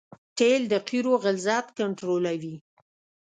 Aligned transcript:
تیل 0.37 0.61
د 0.71 0.73
قیرو 0.87 1.13
غلظت 1.23 1.65
کنټرولوي 1.79 2.55